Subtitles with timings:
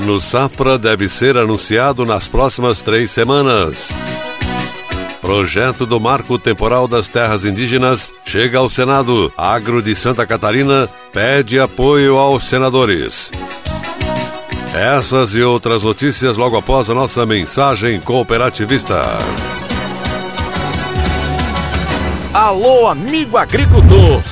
[0.00, 3.90] Plano Safra deve ser anunciado nas próximas três semanas.
[5.20, 9.30] Projeto do Marco Temporal das Terras Indígenas chega ao Senado.
[9.36, 13.30] Agro de Santa Catarina pede apoio aos senadores.
[14.74, 19.02] Essas e outras notícias logo após a nossa mensagem cooperativista.
[22.32, 24.22] Alô, amigo agricultor!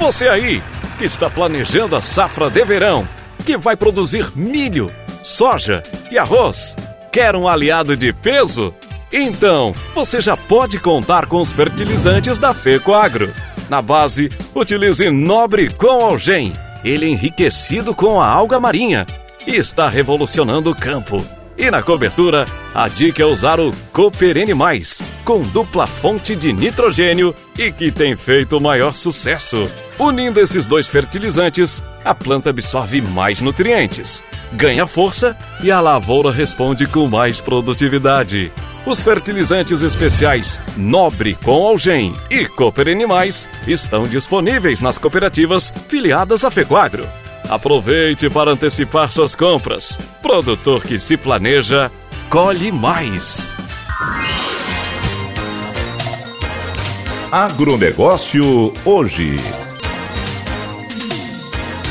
[0.00, 0.60] Você aí
[0.98, 3.06] que está planejando a safra de verão
[3.42, 4.92] que vai produzir milho,
[5.22, 6.74] soja e arroz.
[7.12, 8.74] Quer um aliado de peso?
[9.12, 13.32] Então, você já pode contar com os fertilizantes da Fecoagro.
[13.68, 16.52] Na base, utilize Nobre com Algem.
[16.84, 19.06] Ele é enriquecido com a alga marinha
[19.46, 21.24] e está revolucionando o campo.
[21.56, 27.34] E na cobertura, a dica é usar o Cooperene Mais, com dupla fonte de nitrogênio
[27.56, 29.70] e que tem feito o maior sucesso.
[29.98, 36.86] Unindo esses dois fertilizantes, a planta absorve mais nutrientes, ganha força e a lavoura responde
[36.86, 38.52] com mais produtividade.
[38.84, 46.50] Os fertilizantes especiais Nobre com Algem e Cooper Animais estão disponíveis nas cooperativas filiadas à
[46.50, 47.06] Fequagro.
[47.48, 49.98] Aproveite para antecipar suas compras.
[50.20, 51.90] Produtor que se planeja,
[52.28, 53.52] colhe mais.
[57.30, 59.61] Agronegócio hoje.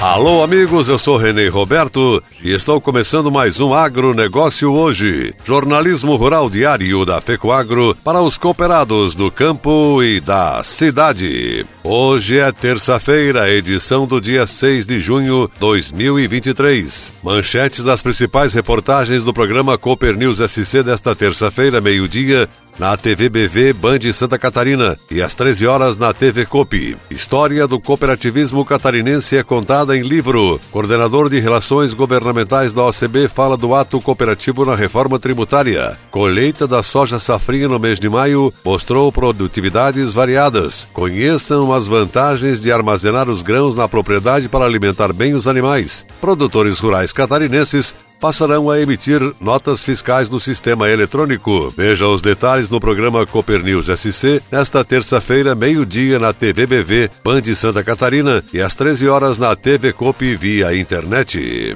[0.02, 5.32] Alô, amigos, eu sou Renê Roberto e estou começando mais um Agronegócio hoje.
[5.46, 11.68] Jornalismo rural diário da FECOAGro para os cooperados do campo e da cidade.
[11.84, 17.12] Hoje é terça-feira, edição do dia 6 de junho de 2023.
[17.22, 22.50] Manchetes das principais reportagens do programa Cooper News SC desta terça-feira, meio-dia,
[22.82, 26.98] na TV BV Band Santa Catarina e às 13 horas na TV Copi.
[27.12, 30.60] História do cooperativismo catarinense é contada em livro.
[30.72, 35.96] Coordenador de Relações Governamentais da OCB fala do ato cooperativo na reforma tributária.
[36.10, 40.88] Colheita da soja safrinha no mês de maio mostrou produtividades variadas.
[40.92, 46.04] Conheçam as vantagens de armazenar os grãos na propriedade para alimentar bem os animais.
[46.20, 51.74] Produtores rurais catarinenses passarão a emitir notas fiscais no sistema eletrônico.
[51.76, 57.56] Veja os detalhes no programa Cooper News SC nesta terça-feira, meio-dia na TV BV, Band
[57.56, 61.74] Santa Catarina e às 13 horas na TV Cop via internet.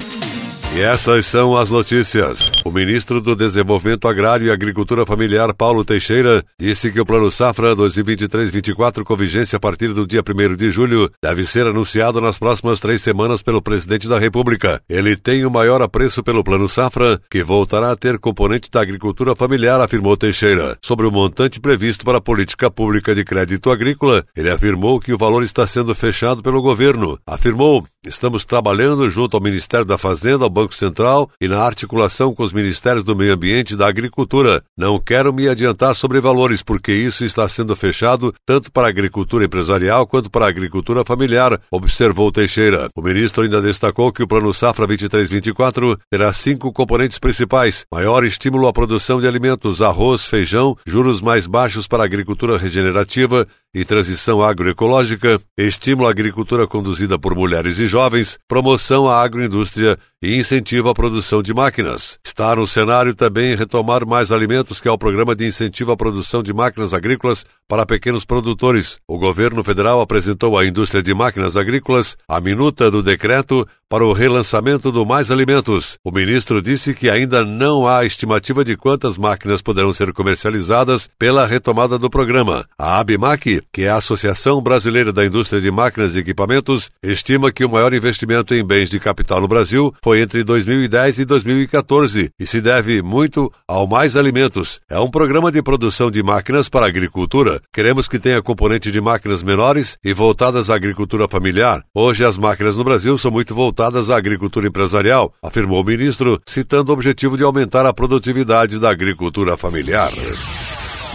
[0.74, 2.50] E essas são as notícias.
[2.62, 7.74] O ministro do Desenvolvimento Agrário e Agricultura Familiar, Paulo Teixeira, disse que o Plano Safra
[7.74, 12.78] 2023-24, com vigência a partir do dia 1 de julho, deve ser anunciado nas próximas
[12.78, 14.82] três semanas pelo presidente da República.
[14.86, 19.34] Ele tem o maior apreço pelo Plano Safra, que voltará a ter componente da agricultura
[19.34, 20.76] familiar, afirmou Teixeira.
[20.82, 25.18] Sobre o montante previsto para a política pública de crédito agrícola, ele afirmou que o
[25.18, 27.18] valor está sendo fechado pelo governo.
[27.26, 32.42] Afirmou: estamos trabalhando junto ao Ministério da Fazenda, ao Banco Central e na articulação com
[32.42, 34.62] os Ministérios do Meio Ambiente e da Agricultura.
[34.76, 39.44] Não quero me adiantar sobre valores, porque isso está sendo fechado tanto para a agricultura
[39.44, 42.88] empresarial quanto para a agricultura familiar, observou Teixeira.
[42.96, 48.68] O ministro ainda destacou que o Plano Safra 23-24 terá cinco componentes principais: maior estímulo
[48.68, 53.46] à produção de alimentos, arroz, feijão, juros mais baixos para a agricultura regenerativa,
[53.76, 60.40] e transição agroecológica, estímulo à agricultura conduzida por mulheres e jovens, promoção à agroindústria e
[60.40, 62.18] incentivo à produção de máquinas.
[62.24, 66.42] Está no cenário também retomar mais alimentos, que é o programa de incentivo à produção
[66.42, 68.98] de máquinas agrícolas para pequenos produtores.
[69.06, 74.12] O governo federal apresentou à indústria de máquinas agrícolas a minuta do decreto para o
[74.12, 75.96] relançamento do Mais Alimentos.
[76.02, 81.46] O ministro disse que ainda não há estimativa de quantas máquinas poderão ser comercializadas pela
[81.46, 82.64] retomada do programa.
[82.76, 87.64] A ABMAC, que é a Associação Brasileira da Indústria de Máquinas e Equipamentos, estima que
[87.64, 92.46] o maior investimento em bens de capital no Brasil foi entre 2010 e 2014 e
[92.46, 94.80] se deve muito ao Mais Alimentos.
[94.90, 97.60] É um programa de produção de máquinas para a agricultura.
[97.72, 101.84] Queremos que tenha componente de máquinas menores e voltadas à agricultura familiar.
[101.94, 106.90] Hoje as máquinas no Brasil são muito voltadas à agricultura empresarial, afirmou o ministro, citando
[106.90, 110.12] o objetivo de aumentar a produtividade da agricultura familiar.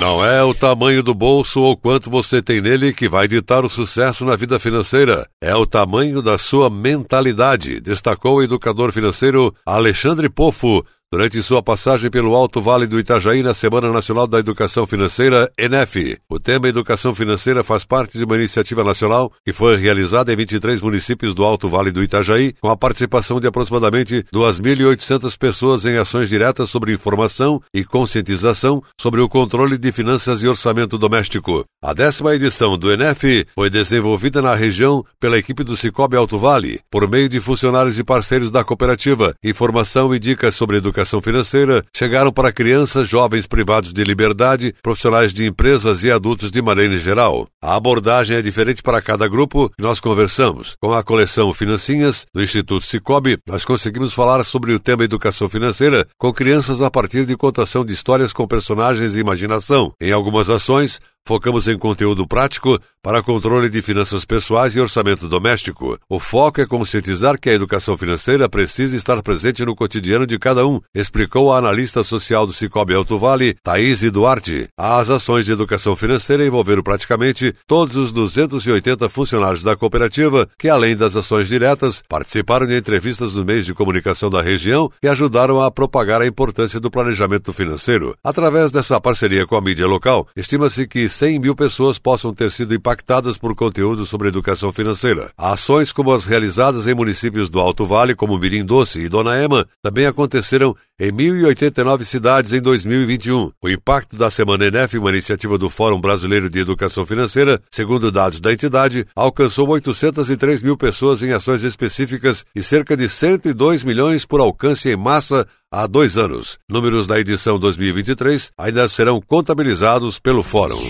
[0.02, 3.70] Não é o tamanho do bolso ou quanto você tem nele que vai ditar o
[3.70, 5.28] sucesso na vida financeira.
[5.40, 12.10] É o tamanho da sua mentalidade, destacou o educador financeiro Alexandre Pofo Durante sua passagem
[12.10, 17.14] pelo Alto Vale do Itajaí na Semana Nacional da Educação Financeira, ENEF, o tema Educação
[17.14, 21.68] Financeira faz parte de uma iniciativa nacional que foi realizada em 23 municípios do Alto
[21.68, 27.62] Vale do Itajaí, com a participação de aproximadamente 2.800 pessoas em ações diretas sobre informação
[27.74, 31.66] e conscientização sobre o controle de finanças e orçamento doméstico.
[31.84, 36.80] A décima edição do ENEF foi desenvolvida na região pela equipe do Cicobi Alto Vale,
[36.90, 41.84] por meio de funcionários e parceiros da cooperativa, informação e dicas sobre educação educação financeira
[41.96, 47.48] chegaram para crianças, jovens privados de liberdade, profissionais de empresas e adultos de maneira geral.
[47.62, 50.76] A abordagem é diferente para cada grupo nós conversamos.
[50.80, 56.08] Com a coleção Financinhas, do Instituto Cicobi, nós conseguimos falar sobre o tema educação financeira
[56.18, 59.94] com crianças a partir de contação de histórias com personagens e imaginação.
[60.00, 65.98] Em algumas ações, Focamos em conteúdo prático para controle de finanças pessoais e orçamento doméstico.
[66.08, 70.68] O foco é conscientizar que a educação financeira precisa estar presente no cotidiano de cada
[70.68, 74.68] um, explicou a analista social do Cicobi Alto Vale, Thaís Duarte.
[74.78, 80.96] As ações de educação financeira envolveram praticamente todos os 280 funcionários da cooperativa, que além
[80.96, 85.72] das ações diretas, participaram de entrevistas nos meios de comunicação da região e ajudaram a
[85.72, 88.16] propagar a importância do planejamento financeiro.
[88.24, 92.74] Através dessa parceria com a mídia local, estima-se que 100 mil pessoas possam ter sido
[92.74, 95.32] impactadas por conteúdo sobre educação financeira.
[95.38, 99.68] Ações como as realizadas em municípios do Alto Vale, como Mirim Doce e Dona Ema,
[99.82, 103.50] também aconteceram em 1.089 cidades em 2021.
[103.60, 108.40] O impacto da Semana ENEF, uma iniciativa do Fórum Brasileiro de Educação Financeira, segundo dados
[108.40, 114.42] da entidade, alcançou 803 mil pessoas em ações específicas e cerca de 102 milhões por
[114.42, 116.60] alcance em massa há dois anos.
[116.70, 120.86] Números da edição 2023 ainda serão contabilizados pelo Fórum.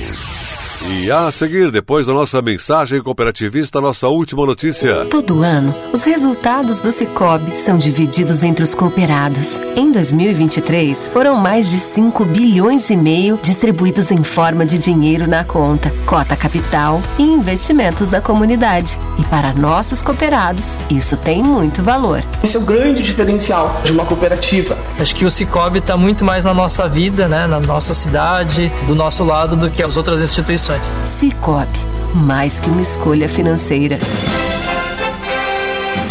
[0.90, 5.06] E a seguir, depois da nossa mensagem cooperativista, nossa última notícia.
[5.06, 9.60] Todo ano, os resultados do Cicobi são divididos entre os cooperados.
[9.76, 15.44] Em 2023, foram mais de 5 bilhões e meio distribuídos em forma de dinheiro na
[15.44, 18.98] conta, cota capital e investimentos da comunidade.
[19.20, 22.24] E para nossos cooperados, isso tem muito valor.
[22.44, 24.78] Esse é o grande diferencial de uma cooperativa.
[25.00, 28.96] Acho que o Cicobi está muito mais na nossa vida, né, na nossa cidade, do
[28.96, 30.98] nosso lado, do que as outras instituições condições.
[31.20, 31.80] Cicobi,
[32.14, 34.00] mais que uma escolha financeira.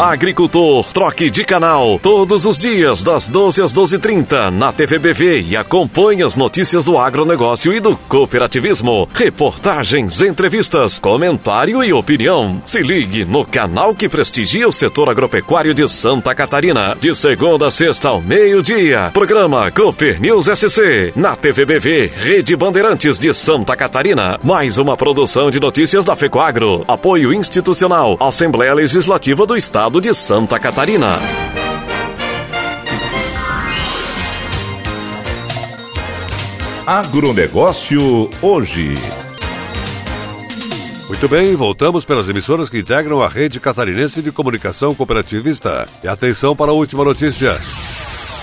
[0.01, 6.23] Agricultor, troque de canal todos os dias das 12 às 12:30 na TVBV e acompanhe
[6.23, 9.07] as notícias do agronegócio e do cooperativismo.
[9.13, 12.59] Reportagens, entrevistas, comentário e opinião.
[12.65, 17.71] Se ligue no canal que prestigia o setor agropecuário de Santa Catarina, de segunda a
[17.71, 19.11] sexta ao meio-dia.
[19.13, 24.39] Programa Cooper News SC na TVBV, Rede Bandeirantes de Santa Catarina.
[24.41, 26.85] Mais uma produção de notícias da FECOAGRO.
[26.87, 31.19] Apoio institucional, Assembleia Legislativa do Estado estado de Santa Catarina.
[36.87, 38.95] Agronegócio hoje.
[41.09, 45.87] Muito bem, voltamos pelas emissoras que integram a rede catarinense de comunicação cooperativista.
[46.01, 47.53] E atenção para a última notícia.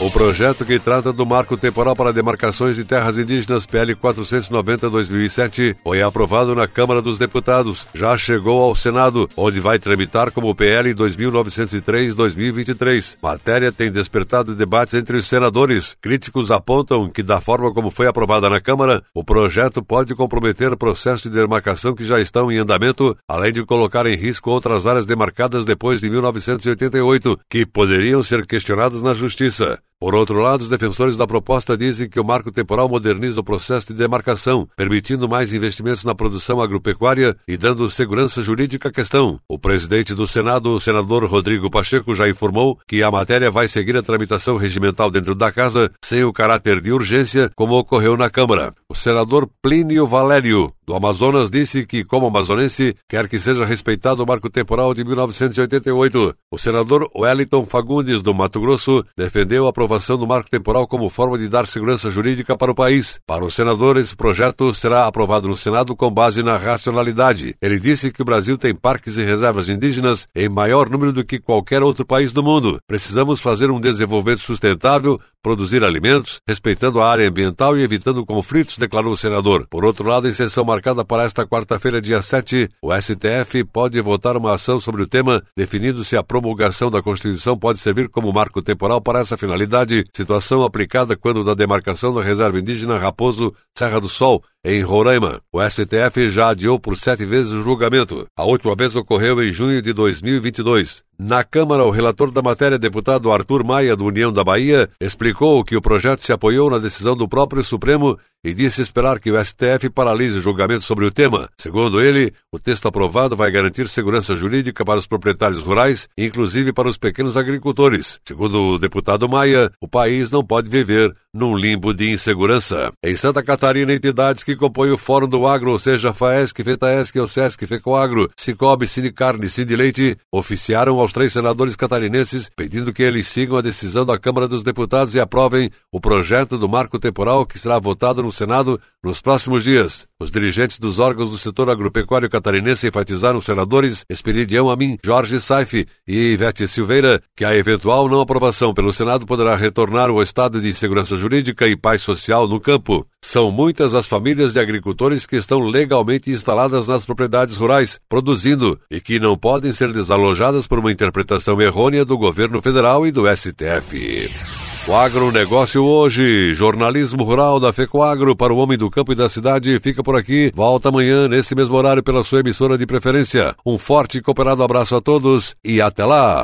[0.00, 6.00] O projeto que trata do marco temporal para demarcações de terras indígenas PL 490-2007 foi
[6.00, 7.88] aprovado na Câmara dos Deputados.
[7.92, 13.16] Já chegou ao Senado, onde vai tramitar como PL 2903-2023.
[13.20, 15.96] Matéria tem despertado debates entre os senadores.
[16.00, 21.22] Críticos apontam que, da forma como foi aprovada na Câmara, o projeto pode comprometer processos
[21.22, 25.64] de demarcação que já estão em andamento, além de colocar em risco outras áreas demarcadas
[25.64, 29.76] depois de 1988, que poderiam ser questionadas na Justiça.
[30.00, 33.88] Por outro lado, os defensores da proposta dizem que o marco temporal moderniza o processo
[33.88, 39.40] de demarcação, permitindo mais investimentos na produção agropecuária e dando segurança jurídica à questão.
[39.48, 43.96] O presidente do Senado, o senador Rodrigo Pacheco, já informou que a matéria vai seguir
[43.96, 48.72] a tramitação regimental dentro da casa, sem o caráter de urgência, como ocorreu na Câmara.
[48.88, 54.26] O senador Plínio Valério do Amazonas disse que, como amazonense, quer que seja respeitado o
[54.26, 56.34] marco temporal de 1988.
[56.50, 61.36] O senador Wellington Fagundes, do Mato Grosso, defendeu a aprovação do marco temporal como forma
[61.36, 63.20] de dar segurança jurídica para o país.
[63.26, 67.54] Para o senador, esse projeto será aprovado no Senado com base na racionalidade.
[67.60, 71.38] Ele disse que o Brasil tem parques e reservas indígenas em maior número do que
[71.38, 72.78] qualquer outro país do mundo.
[72.86, 79.12] Precisamos fazer um desenvolvimento sustentável, produzir alimentos, respeitando a área ambiental e evitando conflitos, declarou
[79.12, 79.66] o senador.
[79.68, 80.64] Por outro lado, em sessão
[81.06, 86.04] para esta quarta-feira, dia 7, o STF pode votar uma ação sobre o tema, definindo
[86.04, 91.16] se a promulgação da Constituição pode servir como marco temporal para essa finalidade, situação aplicada
[91.16, 95.40] quando da demarcação da reserva indígena Raposo Serra do Sol, em Roraima.
[95.52, 98.26] O STF já adiou por sete vezes o julgamento.
[98.36, 101.07] A última vez ocorreu em junho de 2022.
[101.20, 105.74] Na Câmara, o relator da matéria, deputado Arthur Maia, do União da Bahia, explicou que
[105.74, 109.90] o projeto se apoiou na decisão do próprio Supremo e disse esperar que o STF
[109.90, 111.48] paralise o julgamento sobre o tema.
[111.58, 116.88] Segundo ele, o texto aprovado vai garantir segurança jurídica para os proprietários rurais, inclusive para
[116.88, 118.20] os pequenos agricultores.
[118.24, 122.92] Segundo o deputado Maia, o país não pode viver num limbo de insegurança.
[123.02, 127.66] Em Santa Catarina, entidades que compõem o Fórum do Agro, ou seja, FAESC, FETAESC, OSESC,
[127.66, 133.62] FECOAGRO, Cicobi, Sindicarne e Sindileite, oficiaram aos três senadores catarinenses pedindo que eles sigam a
[133.62, 138.22] decisão da Câmara dos Deputados e aprovem o projeto do marco temporal que será votado
[138.22, 140.06] no Senado nos próximos dias.
[140.20, 145.86] Os dirigentes dos órgãos do setor agropecuário catarinense enfatizaram os senadores Esperidião Amin, Jorge Saif
[146.06, 150.68] e Ivete Silveira que a eventual não aprovação pelo Senado poderá retornar o estado de
[150.68, 153.06] insegurança jurídica e paz social no campo.
[153.24, 159.00] São muitas as famílias de agricultores que estão legalmente instaladas nas propriedades rurais, produzindo e
[159.00, 164.67] que não podem ser desalojadas por uma interpretação errônea do governo federal e do STF.
[164.88, 169.78] O agronegócio hoje, jornalismo rural da FECOAGro para o homem do campo e da cidade
[169.80, 170.50] fica por aqui.
[170.54, 173.54] Volta amanhã, nesse mesmo horário, pela sua emissora de preferência.
[173.66, 176.40] Um forte e cooperado abraço a todos e até lá!